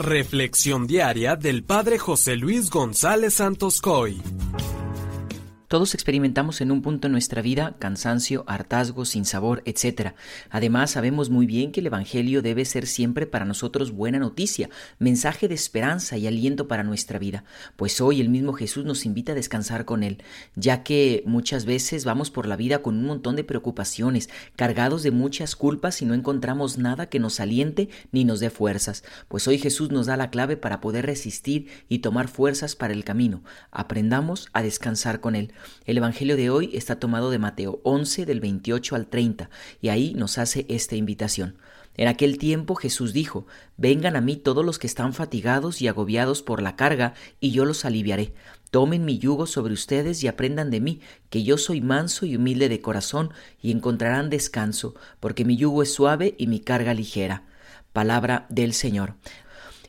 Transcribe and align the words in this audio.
Reflexión 0.00 0.86
diaria 0.86 1.36
del 1.36 1.62
Padre 1.62 1.98
José 1.98 2.34
Luis 2.34 2.70
González 2.70 3.34
Santos 3.34 3.82
Coy. 3.82 4.18
Todos 5.70 5.94
experimentamos 5.94 6.60
en 6.62 6.72
un 6.72 6.82
punto 6.82 7.06
en 7.06 7.12
nuestra 7.12 7.42
vida 7.42 7.76
cansancio, 7.78 8.42
hartazgo, 8.48 9.04
sinsabor, 9.04 9.62
etc. 9.66 10.14
Además, 10.50 10.90
sabemos 10.90 11.30
muy 11.30 11.46
bien 11.46 11.70
que 11.70 11.78
el 11.78 11.86
Evangelio 11.86 12.42
debe 12.42 12.64
ser 12.64 12.88
siempre 12.88 13.24
para 13.24 13.44
nosotros 13.44 13.92
buena 13.92 14.18
noticia, 14.18 14.68
mensaje 14.98 15.46
de 15.46 15.54
esperanza 15.54 16.16
y 16.16 16.26
aliento 16.26 16.66
para 16.66 16.82
nuestra 16.82 17.20
vida, 17.20 17.44
pues 17.76 18.00
hoy 18.00 18.20
el 18.20 18.30
mismo 18.30 18.52
Jesús 18.52 18.84
nos 18.84 19.06
invita 19.06 19.30
a 19.30 19.36
descansar 19.36 19.84
con 19.84 20.02
Él, 20.02 20.24
ya 20.56 20.82
que 20.82 21.22
muchas 21.24 21.66
veces 21.66 22.04
vamos 22.04 22.32
por 22.32 22.48
la 22.48 22.56
vida 22.56 22.82
con 22.82 22.96
un 22.96 23.04
montón 23.04 23.36
de 23.36 23.44
preocupaciones, 23.44 24.28
cargados 24.56 25.04
de 25.04 25.12
muchas 25.12 25.54
culpas 25.54 26.02
y 26.02 26.04
no 26.04 26.14
encontramos 26.14 26.78
nada 26.78 27.08
que 27.08 27.20
nos 27.20 27.38
aliente 27.38 27.90
ni 28.10 28.24
nos 28.24 28.40
dé 28.40 28.50
fuerzas, 28.50 29.04
pues 29.28 29.46
hoy 29.46 29.58
Jesús 29.58 29.92
nos 29.92 30.06
da 30.06 30.16
la 30.16 30.30
clave 30.30 30.56
para 30.56 30.80
poder 30.80 31.06
resistir 31.06 31.68
y 31.88 32.00
tomar 32.00 32.26
fuerzas 32.26 32.74
para 32.74 32.92
el 32.92 33.04
camino. 33.04 33.44
Aprendamos 33.70 34.48
a 34.52 34.62
descansar 34.64 35.20
con 35.20 35.36
Él. 35.36 35.52
El 35.84 35.98
Evangelio 35.98 36.36
de 36.36 36.50
hoy 36.50 36.70
está 36.74 36.98
tomado 36.98 37.30
de 37.30 37.38
Mateo 37.38 37.80
11 37.84 38.26
del 38.26 38.40
28 38.40 38.96
al 38.96 39.06
30 39.06 39.50
y 39.80 39.88
ahí 39.88 40.14
nos 40.14 40.38
hace 40.38 40.66
esta 40.68 40.96
invitación. 40.96 41.56
En 41.96 42.08
aquel 42.08 42.38
tiempo 42.38 42.76
Jesús 42.76 43.12
dijo, 43.12 43.46
Vengan 43.76 44.16
a 44.16 44.20
mí 44.20 44.36
todos 44.36 44.64
los 44.64 44.78
que 44.78 44.86
están 44.86 45.12
fatigados 45.12 45.82
y 45.82 45.88
agobiados 45.88 46.42
por 46.42 46.62
la 46.62 46.76
carga, 46.76 47.14
y 47.40 47.50
yo 47.50 47.64
los 47.64 47.84
aliviaré. 47.84 48.32
Tomen 48.70 49.04
mi 49.04 49.18
yugo 49.18 49.46
sobre 49.46 49.74
ustedes 49.74 50.22
y 50.22 50.28
aprendan 50.28 50.70
de 50.70 50.80
mí, 50.80 51.00
que 51.28 51.42
yo 51.42 51.58
soy 51.58 51.80
manso 51.80 52.24
y 52.24 52.36
humilde 52.36 52.68
de 52.68 52.80
corazón, 52.80 53.32
y 53.60 53.72
encontrarán 53.72 54.30
descanso, 54.30 54.94
porque 55.18 55.44
mi 55.44 55.56
yugo 55.56 55.82
es 55.82 55.92
suave 55.92 56.34
y 56.38 56.46
mi 56.46 56.60
carga 56.60 56.94
ligera. 56.94 57.44
Palabra 57.92 58.46
del 58.48 58.72
Señor. 58.72 59.16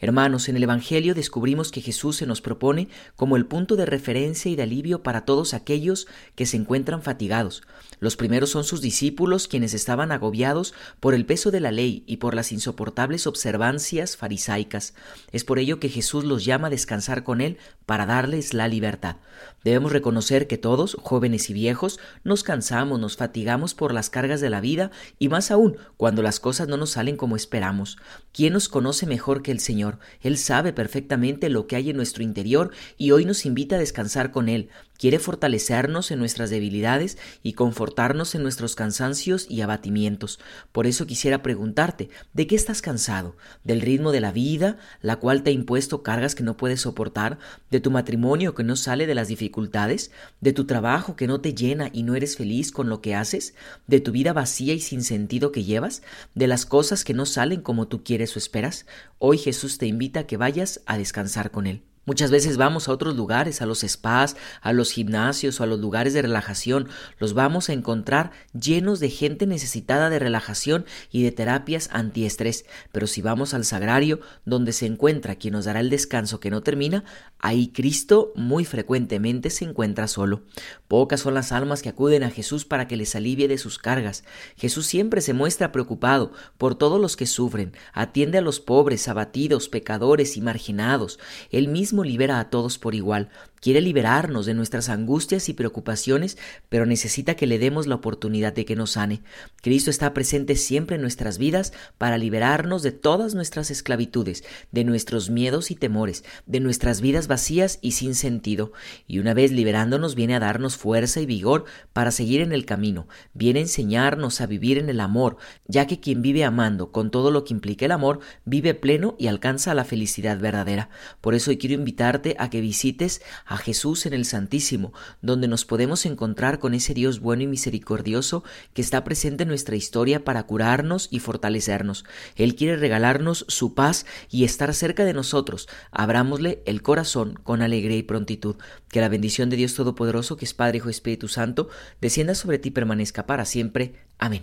Hermanos, 0.00 0.48
en 0.48 0.56
el 0.56 0.62
Evangelio 0.62 1.14
descubrimos 1.14 1.72
que 1.72 1.80
Jesús 1.80 2.16
se 2.16 2.26
nos 2.26 2.40
propone 2.40 2.88
como 3.16 3.36
el 3.36 3.46
punto 3.46 3.74
de 3.74 3.84
referencia 3.84 4.48
y 4.48 4.54
de 4.54 4.62
alivio 4.62 5.02
para 5.02 5.24
todos 5.24 5.54
aquellos 5.54 6.06
que 6.36 6.46
se 6.46 6.56
encuentran 6.56 7.02
fatigados. 7.02 7.62
Los 7.98 8.16
primeros 8.16 8.50
son 8.50 8.62
sus 8.62 8.80
discípulos, 8.80 9.48
quienes 9.48 9.74
estaban 9.74 10.12
agobiados 10.12 10.72
por 11.00 11.14
el 11.14 11.26
peso 11.26 11.50
de 11.50 11.58
la 11.58 11.72
ley 11.72 12.04
y 12.06 12.18
por 12.18 12.34
las 12.34 12.52
insoportables 12.52 13.26
observancias 13.26 14.16
farisaicas. 14.16 14.94
Es 15.32 15.42
por 15.42 15.58
ello 15.58 15.80
que 15.80 15.88
Jesús 15.88 16.24
los 16.24 16.44
llama 16.44 16.68
a 16.68 16.70
descansar 16.70 17.24
con 17.24 17.40
Él 17.40 17.58
para 17.84 18.06
darles 18.06 18.54
la 18.54 18.68
libertad. 18.68 19.16
Debemos 19.64 19.90
reconocer 19.90 20.46
que 20.46 20.58
todos, 20.58 20.96
jóvenes 21.02 21.50
y 21.50 21.54
viejos, 21.54 21.98
nos 22.22 22.44
cansamos, 22.44 23.00
nos 23.00 23.16
fatigamos 23.16 23.74
por 23.74 23.92
las 23.92 24.10
cargas 24.10 24.40
de 24.40 24.50
la 24.50 24.60
vida 24.60 24.92
y 25.18 25.28
más 25.28 25.50
aún 25.50 25.76
cuando 25.96 26.22
las 26.22 26.38
cosas 26.38 26.68
no 26.68 26.76
nos 26.76 26.90
salen 26.90 27.16
como 27.16 27.34
esperamos. 27.34 27.98
¿Quién 28.32 28.52
nos 28.52 28.68
conoce 28.68 29.06
mejor 29.06 29.42
que 29.42 29.50
el 29.50 29.58
Señor? 29.58 29.87
Él 30.20 30.36
sabe 30.36 30.72
perfectamente 30.72 31.48
lo 31.48 31.66
que 31.66 31.76
hay 31.76 31.90
en 31.90 31.96
nuestro 31.96 32.22
interior 32.22 32.70
y 32.96 33.12
hoy 33.12 33.24
nos 33.24 33.46
invita 33.46 33.76
a 33.76 33.78
descansar 33.78 34.30
con 34.30 34.48
Él, 34.48 34.68
quiere 34.98 35.18
fortalecernos 35.18 36.10
en 36.10 36.18
nuestras 36.18 36.50
debilidades 36.50 37.16
y 37.42 37.54
confortarnos 37.54 38.34
en 38.34 38.42
nuestros 38.42 38.74
cansancios 38.74 39.46
y 39.48 39.62
abatimientos. 39.62 40.40
Por 40.72 40.86
eso 40.86 41.06
quisiera 41.06 41.42
preguntarte, 41.42 42.10
¿de 42.34 42.46
qué 42.46 42.56
estás 42.56 42.82
cansado? 42.82 43.36
¿Del 43.64 43.80
ritmo 43.80 44.12
de 44.12 44.20
la 44.20 44.32
vida, 44.32 44.76
la 45.00 45.16
cual 45.16 45.42
te 45.42 45.50
ha 45.50 45.52
impuesto 45.54 46.02
cargas 46.02 46.34
que 46.34 46.42
no 46.42 46.56
puedes 46.56 46.82
soportar? 46.82 47.38
¿De 47.70 47.80
tu 47.80 47.90
matrimonio 47.90 48.54
que 48.54 48.64
no 48.64 48.76
sale 48.76 49.06
de 49.06 49.14
las 49.14 49.28
dificultades? 49.28 50.10
¿De 50.40 50.52
tu 50.52 50.66
trabajo 50.66 51.16
que 51.16 51.26
no 51.26 51.40
te 51.40 51.54
llena 51.54 51.90
y 51.92 52.02
no 52.02 52.16
eres 52.16 52.36
feliz 52.36 52.72
con 52.72 52.88
lo 52.88 53.00
que 53.00 53.14
haces? 53.14 53.54
¿De 53.86 54.00
tu 54.00 54.12
vida 54.12 54.32
vacía 54.32 54.74
y 54.74 54.80
sin 54.80 55.02
sentido 55.02 55.52
que 55.52 55.64
llevas? 55.64 56.02
¿De 56.34 56.48
las 56.48 56.66
cosas 56.66 57.04
que 57.04 57.14
no 57.14 57.24
salen 57.24 57.60
como 57.60 57.86
tú 57.86 58.02
quieres 58.02 58.34
o 58.34 58.38
esperas? 58.38 58.86
Hoy 59.18 59.38
Jesús 59.38 59.78
te 59.78 59.86
invita 59.86 60.20
a 60.20 60.26
que 60.26 60.36
vayas 60.36 60.80
a 60.86 60.98
descansar 60.98 61.50
con 61.50 61.66
Él. 61.66 61.87
Muchas 62.08 62.30
veces 62.30 62.56
vamos 62.56 62.88
a 62.88 62.92
otros 62.92 63.16
lugares, 63.16 63.60
a 63.60 63.66
los 63.66 63.80
spas, 63.80 64.34
a 64.62 64.72
los 64.72 64.92
gimnasios 64.92 65.60
o 65.60 65.62
a 65.62 65.66
los 65.66 65.78
lugares 65.78 66.14
de 66.14 66.22
relajación. 66.22 66.88
Los 67.18 67.34
vamos 67.34 67.68
a 67.68 67.74
encontrar 67.74 68.30
llenos 68.58 68.98
de 68.98 69.10
gente 69.10 69.46
necesitada 69.46 70.08
de 70.08 70.18
relajación 70.18 70.86
y 71.12 71.22
de 71.22 71.32
terapias 71.32 71.90
antiestrés. 71.92 72.64
Pero 72.92 73.06
si 73.06 73.20
vamos 73.20 73.52
al 73.52 73.66
sagrario, 73.66 74.20
donde 74.46 74.72
se 74.72 74.86
encuentra 74.86 75.36
quien 75.36 75.52
nos 75.52 75.66
dará 75.66 75.80
el 75.80 75.90
descanso 75.90 76.40
que 76.40 76.48
no 76.48 76.62
termina, 76.62 77.04
ahí 77.40 77.68
Cristo 77.68 78.32
muy 78.34 78.64
frecuentemente 78.64 79.50
se 79.50 79.66
encuentra 79.66 80.08
solo. 80.08 80.44
Pocas 80.88 81.20
son 81.20 81.34
las 81.34 81.52
almas 81.52 81.82
que 81.82 81.90
acuden 81.90 82.22
a 82.22 82.30
Jesús 82.30 82.64
para 82.64 82.88
que 82.88 82.96
les 82.96 83.14
alivie 83.16 83.48
de 83.48 83.58
sus 83.58 83.78
cargas. 83.78 84.24
Jesús 84.56 84.86
siempre 84.86 85.20
se 85.20 85.34
muestra 85.34 85.72
preocupado 85.72 86.32
por 86.56 86.74
todos 86.74 86.98
los 86.98 87.16
que 87.16 87.26
sufren, 87.26 87.74
atiende 87.92 88.38
a 88.38 88.40
los 88.40 88.60
pobres, 88.60 89.08
abatidos, 89.08 89.68
pecadores 89.68 90.38
y 90.38 90.40
marginados. 90.40 91.18
Él 91.50 91.68
libera 92.04 92.40
a 92.40 92.50
todos 92.50 92.78
por 92.78 92.94
igual, 92.94 93.28
quiere 93.60 93.80
liberarnos 93.80 94.46
de 94.46 94.54
nuestras 94.54 94.88
angustias 94.88 95.48
y 95.48 95.54
preocupaciones, 95.54 96.38
pero 96.68 96.86
necesita 96.86 97.34
que 97.34 97.46
le 97.46 97.58
demos 97.58 97.86
la 97.86 97.96
oportunidad 97.96 98.52
de 98.52 98.64
que 98.64 98.76
nos 98.76 98.92
sane. 98.92 99.22
Cristo 99.62 99.90
está 99.90 100.14
presente 100.14 100.56
siempre 100.56 100.96
en 100.96 101.02
nuestras 101.02 101.38
vidas 101.38 101.72
para 101.98 102.18
liberarnos 102.18 102.82
de 102.82 102.92
todas 102.92 103.34
nuestras 103.34 103.70
esclavitudes, 103.70 104.44
de 104.72 104.84
nuestros 104.84 105.30
miedos 105.30 105.70
y 105.70 105.74
temores, 105.74 106.24
de 106.46 106.60
nuestras 106.60 107.00
vidas 107.00 107.26
vacías 107.26 107.78
y 107.82 107.92
sin 107.92 108.14
sentido. 108.14 108.72
Y 109.06 109.18
una 109.18 109.34
vez 109.34 109.52
liberándonos 109.52 110.14
viene 110.14 110.34
a 110.34 110.40
darnos 110.40 110.76
fuerza 110.76 111.20
y 111.20 111.26
vigor 111.26 111.64
para 111.92 112.10
seguir 112.10 112.40
en 112.40 112.52
el 112.52 112.64
camino, 112.64 113.08
viene 113.34 113.60
a 113.60 113.62
enseñarnos 113.62 114.40
a 114.40 114.46
vivir 114.46 114.78
en 114.78 114.88
el 114.88 115.00
amor, 115.00 115.36
ya 115.66 115.86
que 115.86 116.00
quien 116.00 116.22
vive 116.22 116.44
amando 116.44 116.92
con 116.92 117.10
todo 117.10 117.30
lo 117.30 117.44
que 117.44 117.54
implica 117.54 117.84
el 117.84 117.92
amor, 117.92 118.20
vive 118.44 118.74
pleno 118.74 119.16
y 119.18 119.26
alcanza 119.26 119.74
la 119.74 119.84
felicidad 119.84 120.38
verdadera. 120.38 120.90
Por 121.20 121.34
eso 121.34 121.50
hoy 121.50 121.58
quiero 121.58 121.74
invitarte 121.74 122.36
a 122.38 122.50
que 122.50 122.60
visites 122.60 123.22
a 123.48 123.56
Jesús 123.56 124.06
en 124.06 124.12
el 124.12 124.26
Santísimo, 124.26 124.92
donde 125.22 125.48
nos 125.48 125.64
podemos 125.64 126.06
encontrar 126.06 126.58
con 126.58 126.74
ese 126.74 126.94
Dios 126.94 127.18
bueno 127.18 127.42
y 127.42 127.46
misericordioso 127.46 128.44
que 128.74 128.82
está 128.82 129.02
presente 129.02 129.42
en 129.42 129.48
nuestra 129.48 129.74
historia 129.74 130.22
para 130.22 130.44
curarnos 130.44 131.08
y 131.10 131.18
fortalecernos. 131.18 132.04
Él 132.36 132.54
quiere 132.54 132.76
regalarnos 132.76 133.46
su 133.48 133.74
paz 133.74 134.06
y 134.30 134.44
estar 134.44 134.72
cerca 134.74 135.04
de 135.04 135.14
nosotros. 135.14 135.68
Abrámosle 135.90 136.62
el 136.66 136.82
corazón 136.82 137.40
con 137.42 137.62
alegría 137.62 137.96
y 137.96 138.02
prontitud. 138.02 138.56
Que 138.88 139.00
la 139.00 139.08
bendición 139.08 139.50
de 139.50 139.56
Dios 139.56 139.74
Todopoderoso, 139.74 140.36
que 140.36 140.44
es 140.44 140.54
Padre, 140.54 140.78
Hijo 140.78 140.88
y 140.88 140.92
Espíritu 140.92 141.28
Santo, 141.28 141.68
descienda 142.00 142.34
sobre 142.34 142.58
ti 142.58 142.68
y 142.68 142.72
permanezca 142.72 143.26
para 143.26 143.44
siempre. 143.44 143.94
Amén. 144.18 144.36